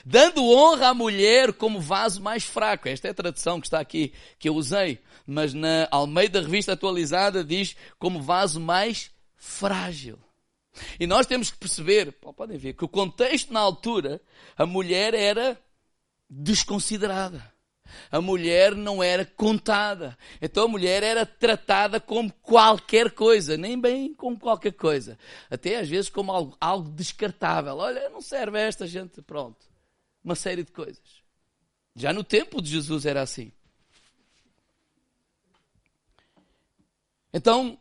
[0.04, 2.88] Dando honra à mulher como vaso mais fraco.
[2.88, 5.00] Esta é a tradução que está aqui, que eu usei.
[5.26, 10.18] Mas na Almeida Revista Atualizada diz como vaso mais frágil.
[10.98, 14.20] E nós temos que perceber, podem ver, que o contexto na altura,
[14.56, 15.58] a mulher era
[16.28, 17.53] desconsiderada
[18.10, 20.16] a mulher não era contada.
[20.40, 25.18] Então a mulher era tratada como qualquer coisa, nem bem como qualquer coisa.
[25.50, 27.76] Até às vezes como algo, algo descartável.
[27.76, 29.66] Olha, não serve esta gente, pronto.
[30.22, 31.22] Uma série de coisas.
[31.94, 33.52] Já no tempo de Jesus era assim.
[37.32, 37.78] Então,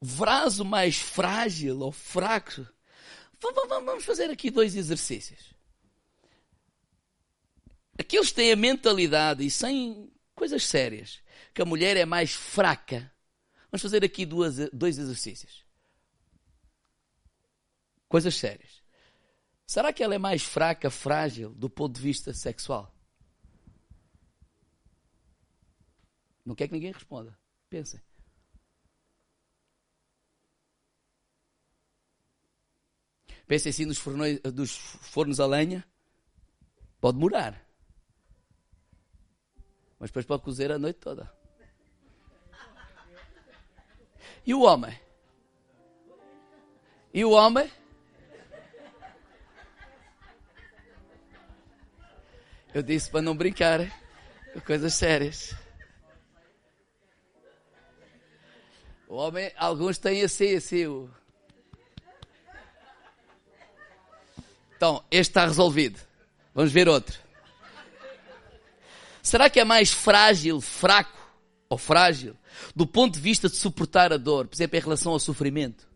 [0.00, 2.66] vaso mais frágil ou fraco.
[3.40, 5.51] Vamos fazer aqui dois exercícios.
[7.98, 13.12] Aqueles têm a mentalidade, e sem coisas sérias, que a mulher é mais fraca.
[13.70, 15.64] Vamos fazer aqui duas, dois exercícios.
[18.08, 18.82] Coisas sérias.
[19.66, 22.94] Será que ela é mais fraca, frágil, do ponto de vista sexual?
[26.44, 27.38] Não quer que ninguém responda.
[27.70, 28.00] Pensem.
[33.46, 35.86] Pensem assim nos fornos, dos fornos a lenha.
[37.00, 37.71] Pode demorar.
[40.02, 41.32] Mas depois pode cozer a noite toda.
[44.44, 45.00] E o homem?
[47.14, 47.70] E o homem?
[52.74, 53.78] Eu disse para não brincar
[54.66, 55.54] coisas sérias.
[59.06, 60.84] O homem, alguns têm assim, assim.
[60.84, 61.08] O...
[64.74, 66.00] Então, este está resolvido.
[66.52, 67.22] Vamos ver outro.
[69.22, 71.18] Será que é mais frágil, fraco
[71.68, 72.36] ou frágil
[72.74, 75.88] do ponto de vista de suportar a dor, por exemplo, em relação ao sofrimento?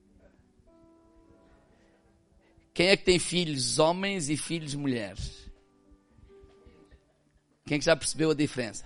[2.72, 5.50] Quem é que tem filhos homens e filhos mulheres?
[7.66, 8.84] Quem é que já percebeu a diferença?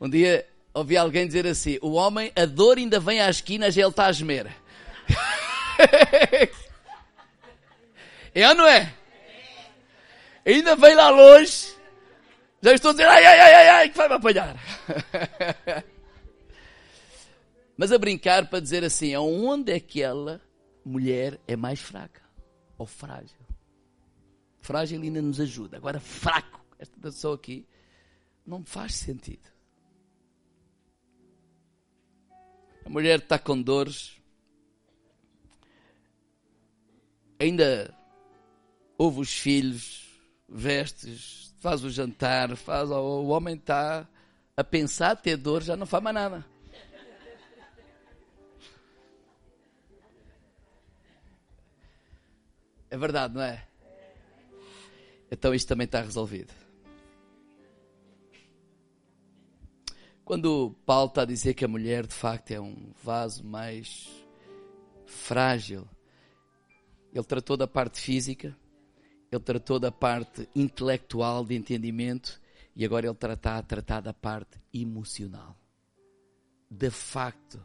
[0.00, 3.82] Um dia ouvi alguém dizer assim: o homem, a dor ainda vem à esquina, já
[3.82, 4.50] ele está a gemer.
[8.32, 8.94] É ou não é?
[10.46, 11.79] Ainda vem lá longe.
[12.62, 14.56] Já estou a dizer, ai, ai, ai, ai, ai, que vai me apanhar.
[17.76, 20.40] Mas a brincar para dizer assim, aonde é que aquela
[20.84, 22.22] mulher é mais fraca?
[22.76, 23.40] Ou frágil?
[24.60, 25.78] Frágil ainda nos ajuda.
[25.78, 27.66] Agora, fraco, esta pessoa aqui,
[28.46, 29.48] não faz sentido.
[32.84, 34.20] A mulher está com dores.
[37.38, 37.96] Ainda
[38.98, 40.06] ouve os filhos,
[40.46, 44.08] vestes, faz o jantar, faz, o homem está
[44.56, 46.44] a pensar, ter dor, já não faz mais nada.
[52.90, 53.68] É verdade, não é?
[55.30, 56.52] Então isto também está resolvido.
[60.24, 64.08] Quando Paulo está a dizer que a mulher de facto é um vaso mais
[65.06, 65.86] frágil,
[67.12, 68.56] ele tratou da parte física,
[69.30, 72.40] ele tratou da parte intelectual de entendimento
[72.74, 75.56] e agora ele está a tratar da parte emocional.
[76.70, 77.64] De facto,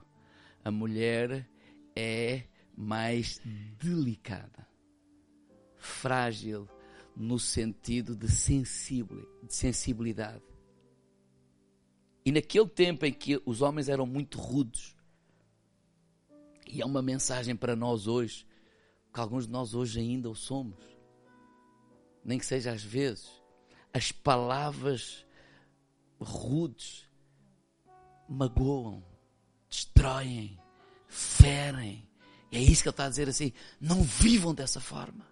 [0.63, 1.49] a mulher
[1.95, 2.43] é
[2.76, 3.41] mais
[3.80, 4.68] delicada,
[5.78, 6.68] frágil
[7.16, 10.43] no sentido de, de sensibilidade.
[12.26, 14.95] E naquele tempo em que os homens eram muito rudes,
[16.68, 18.45] e é uma mensagem para nós hoje,
[19.13, 20.95] que alguns de nós hoje ainda o somos,
[22.26, 23.30] nem que seja às vezes,
[23.93, 25.23] as palavras
[26.19, 27.07] rudes
[28.28, 29.05] magoam,
[29.69, 30.59] destroem,
[31.07, 32.09] ferem.
[32.51, 35.26] E é isso que ele está a dizer assim: não vivam dessa forma.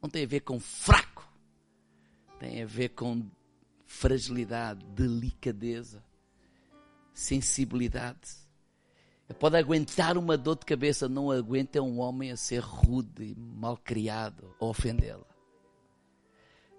[0.00, 1.28] Não tem a ver com fraco,
[2.38, 3.30] tem a ver com
[3.86, 6.04] fragilidade, delicadeza,
[7.12, 8.43] sensibilidade.
[9.38, 14.54] Pode aguentar uma dor de cabeça, não aguenta um homem a ser rude, mal criado,
[14.58, 15.26] ou ofendê-la.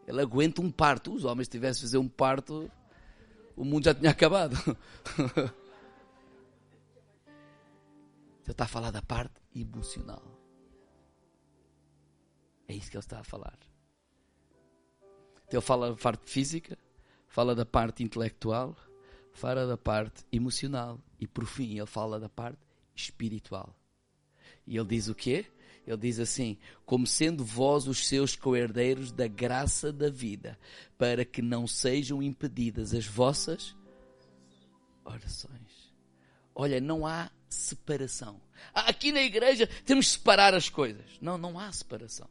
[0.07, 1.13] Ele aguenta um parto.
[1.13, 2.71] Os homens tivessem fazer um parto,
[3.55, 4.55] o mundo já tinha acabado.
[8.45, 10.21] Ele está a falar da parte emocional.
[12.67, 13.57] É isso que ele está a falar.
[15.47, 16.77] Então ele fala da parte física,
[17.27, 18.75] fala da parte intelectual,
[19.35, 22.59] fala da parte emocional e por fim ele fala da parte
[22.95, 23.75] espiritual.
[24.65, 25.45] E ele diz o quê?
[25.85, 30.57] Ele diz assim: como sendo vós os seus coerdeiros da graça da vida,
[30.97, 33.75] para que não sejam impedidas as vossas
[35.03, 35.93] orações.
[36.55, 38.41] Olha, não há separação.
[38.73, 41.05] Aqui na igreja temos que separar as coisas.
[41.21, 42.29] Não, não há separação.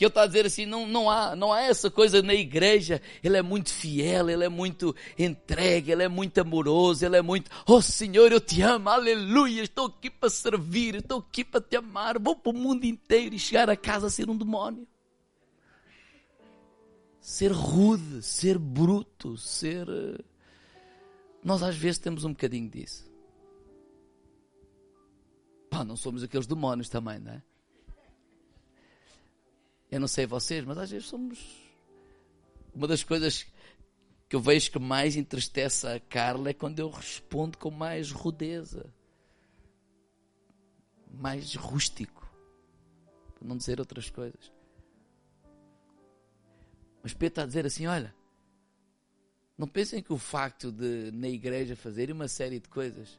[0.00, 3.02] Que ele está a dizer assim, não, não, há, não há essa coisa na igreja,
[3.22, 7.50] ele é muito fiel, ele é muito entregue, ele é muito amoroso, ele é muito,
[7.66, 12.18] oh Senhor, eu te amo, aleluia, estou aqui para servir, estou aqui para te amar,
[12.18, 14.88] vou para o mundo inteiro e chegar a casa a ser um demónio.
[17.20, 19.86] Ser rude, ser bruto, ser...
[19.86, 20.24] Eh,
[21.44, 23.06] nós às vezes temos um bocadinho disso.
[25.68, 27.42] Pá, não somos aqueles demónios também, não é?
[29.90, 31.38] Eu não sei vocês, mas às vezes somos.
[32.74, 33.46] Uma das coisas
[34.28, 38.94] que eu vejo que mais entristece a Carla é quando eu respondo com mais rudeza,
[41.12, 42.30] mais rústico,
[43.34, 44.52] para não dizer outras coisas.
[47.02, 48.14] Mas Pedro está a dizer assim: olha,
[49.58, 53.18] não pensem que o facto de na igreja fazerem uma série de coisas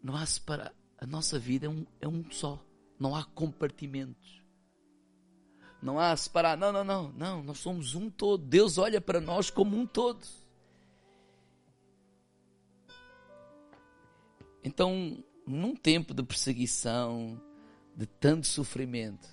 [0.00, 0.72] não há separar.
[0.98, 2.64] A nossa vida é um, é um só,
[2.98, 4.45] não há compartimentos.
[5.86, 6.58] Não há separar.
[6.58, 7.12] Não, não, não.
[7.12, 8.44] Não, nós somos um todo.
[8.44, 10.26] Deus olha para nós como um todo.
[14.64, 17.40] Então, num tempo de perseguição,
[17.94, 19.28] de tanto sofrimento,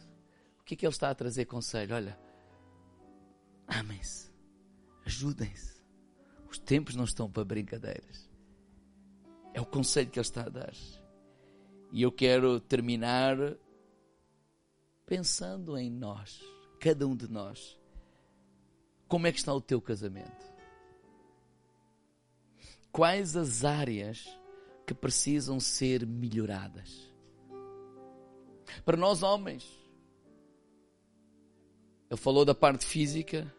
[0.60, 1.95] o que é que Ele está a trazer conselho?
[1.95, 2.20] Olha,
[3.68, 4.30] amem-se,
[5.08, 5.82] ajudem-se.
[6.47, 8.30] Os tempos não estão para brincadeiras.
[9.56, 10.74] É o conselho que Ele está a dar.
[11.91, 13.38] E eu quero terminar
[15.06, 16.41] pensando em nós,
[16.80, 17.80] cada um de nós.
[19.08, 20.51] Como é que está o teu casamento?
[22.91, 24.28] Quais as áreas
[24.86, 27.12] que precisam ser melhoradas?
[28.86, 29.68] Para nós homens,
[32.10, 33.51] ele falou da parte física,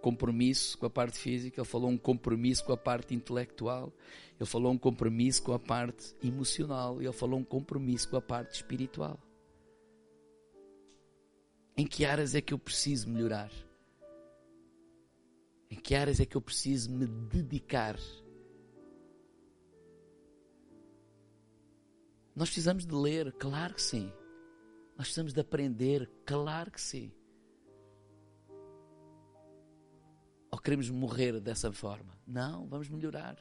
[0.00, 3.92] compromisso com a parte física, ele falou um compromisso com a parte intelectual,
[4.38, 8.54] ele falou um compromisso com a parte emocional, ele falou um compromisso com a parte
[8.54, 9.18] espiritual.
[11.78, 13.52] Em que áreas é que eu preciso melhorar?
[15.70, 17.96] Em que áreas é que eu preciso me dedicar?
[22.34, 24.12] Nós precisamos de ler, claro que sim.
[24.96, 27.12] Nós precisamos de aprender, claro que sim.
[30.50, 32.18] Ou queremos morrer dessa forma?
[32.26, 33.38] Não, vamos melhorar.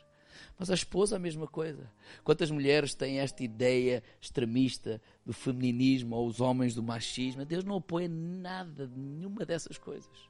[0.58, 1.92] Mas a esposa a mesma coisa.
[2.24, 7.46] Quantas mulheres têm esta ideia extremista do feminismo ou os homens do machismo?
[7.46, 10.30] Deus não apoia nada, nenhuma dessas coisas.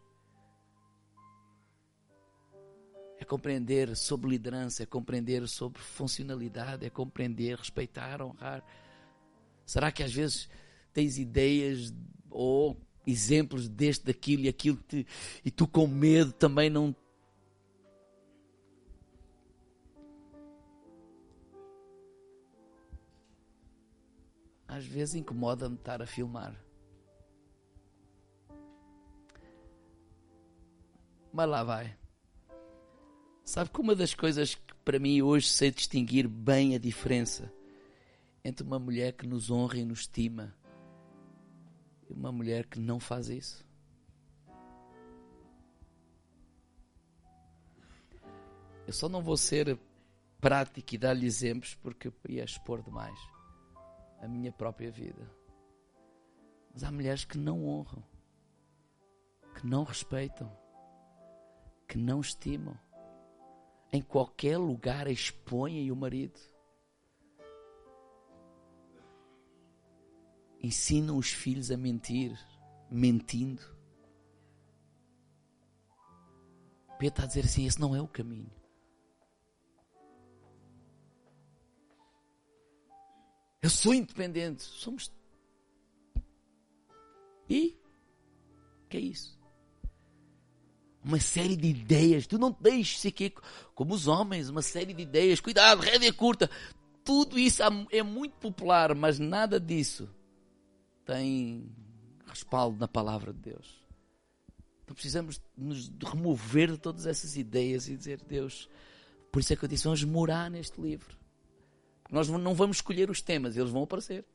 [3.19, 8.63] É compreender sobre liderança, é compreender sobre funcionalidade, é compreender, respeitar, honrar.
[9.65, 10.49] Será que às vezes
[10.93, 11.93] tens ideias
[12.29, 14.79] ou exemplos deste, daquilo e aquilo
[15.43, 16.95] e tu com medo também não
[24.77, 26.55] às vezes incomoda-me estar a filmar.
[31.33, 31.97] Mas lá vai.
[33.43, 37.51] Sabe que uma das coisas que para mim hoje sei distinguir bem a diferença
[38.43, 40.55] entre uma mulher que nos honra e nos estima
[42.09, 43.65] e uma mulher que não faz isso?
[48.85, 49.77] Eu só não vou ser
[50.39, 53.36] prático e dar-lhe exemplos porque ia expor demais
[54.21, 55.29] a minha própria vida.
[56.73, 58.03] Mas há mulheres que não honram,
[59.55, 60.51] que não respeitam,
[61.87, 62.77] que não estimam.
[63.91, 66.39] Em qualquer lugar expõem o marido.
[70.61, 72.37] Ensinam os filhos a mentir,
[72.89, 73.61] mentindo.
[76.99, 78.56] Pedro está a dizer assim: esse não é o caminho.
[83.61, 84.63] Eu sou independente.
[84.63, 85.11] Somos.
[87.49, 87.77] E?
[88.87, 89.37] que é isso?
[91.03, 92.27] Uma série de ideias.
[92.27, 93.33] Tu não deixes aqui
[93.73, 95.39] como os homens, uma série de ideias.
[95.39, 96.49] Cuidado, rédea curta.
[97.03, 100.09] Tudo isso é muito popular, mas nada disso
[101.05, 101.71] tem
[102.25, 103.81] respaldo na palavra de Deus.
[104.83, 108.69] Então precisamos nos remover de todas essas ideias e dizer, Deus,
[109.31, 111.17] por isso é que eu disse, vamos morar neste livro.
[112.09, 114.25] Nós não vamos escolher os temas, eles vão aparecer.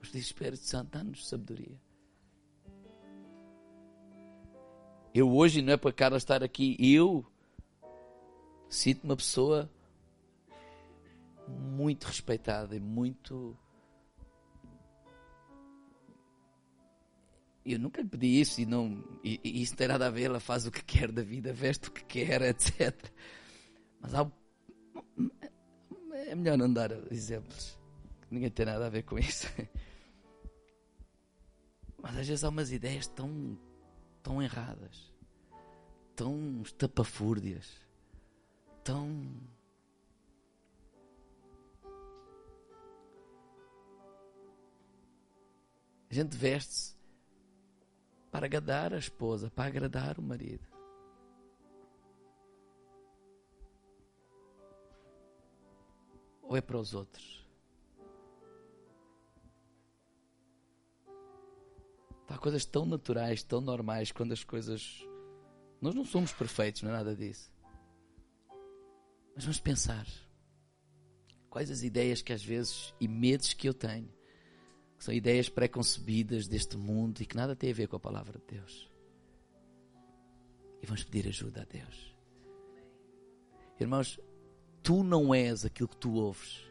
[0.00, 1.78] Mas diz Espírito Santo, dá-nos sabedoria.
[5.14, 7.26] Eu hoje, não é para cara estar aqui, eu
[8.68, 9.70] sinto uma pessoa
[11.48, 13.56] muito respeitada e muito.
[17.64, 20.24] Eu nunca lhe pedi isso e, não, e, e isso não tem nada a ver.
[20.24, 22.94] Ela faz o que quer da vida, veste o que quer, etc.
[24.00, 24.30] Mas há
[26.28, 27.78] é melhor não dar exemplos.
[28.30, 29.46] Ninguém tem nada a ver com isso.
[32.00, 33.58] Mas às vezes há umas ideias tão,
[34.22, 35.12] tão erradas,
[36.14, 37.66] tão estapafúrdias,
[38.84, 39.26] tão.
[46.10, 46.94] A gente veste-se
[48.30, 50.77] para agradar a esposa, para agradar o marido.
[56.48, 57.46] Ou é para os outros?
[62.26, 65.02] Há coisas tão naturais, tão normais, quando as coisas.
[65.80, 67.50] Nós não somos perfeitos, não é nada disso.
[69.34, 70.06] Mas vamos pensar.
[71.48, 74.12] Quais as ideias que às vezes e medos que eu tenho,
[74.98, 78.38] que são ideias pré-concebidas deste mundo e que nada têm a ver com a palavra
[78.38, 78.90] de Deus.
[80.82, 82.14] E vamos pedir ajuda a Deus.
[83.80, 84.18] Irmãos,
[84.82, 86.62] tu não és aquilo que tu ouves.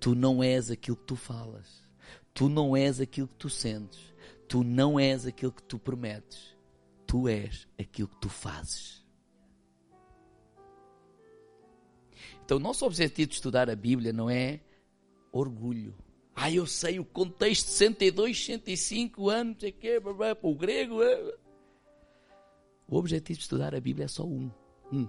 [0.00, 1.84] Tu não és aquilo que tu falas.
[2.32, 4.14] Tu não és aquilo que tu sentes.
[4.48, 6.56] Tu não és aquilo que tu prometes.
[7.06, 9.04] Tu és aquilo que tu fazes.
[12.44, 14.60] Então, o nosso objetivo de estudar a Bíblia não é
[15.32, 15.94] orgulho.
[16.34, 20.00] Ah, eu sei o contexto de 102, 105 anos, sei que,
[20.42, 21.02] o grego.
[21.02, 21.34] É.
[22.86, 24.50] O objetivo de estudar a Bíblia é só um:
[24.92, 25.08] um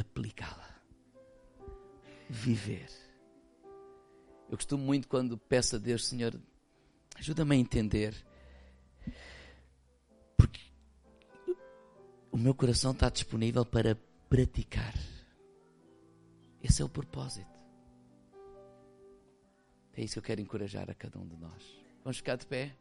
[0.00, 0.80] aplicá-la,
[2.28, 2.88] viver.
[4.48, 6.38] Eu costumo muito quando peço a Deus, Senhor,
[7.16, 8.14] ajuda-me a entender,
[10.36, 10.60] porque
[12.32, 13.96] o meu coração está disponível para
[14.28, 14.94] praticar.
[16.62, 17.58] Esse é o propósito.
[19.94, 21.62] É isso que eu quero encorajar a cada um de nós.
[22.04, 22.76] Vamos ficar de pé?